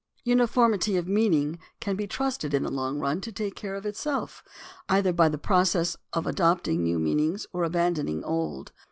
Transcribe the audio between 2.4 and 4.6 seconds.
in the long run to take care of itself,